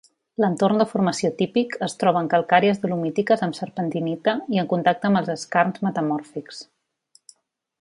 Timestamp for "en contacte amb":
4.63-5.21